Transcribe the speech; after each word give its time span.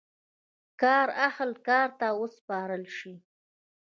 کار 0.81 1.07
اهل 1.27 1.51
کار 1.67 1.89
ته 1.99 2.07
وسپارل 2.21 2.83
شي. 2.97 3.13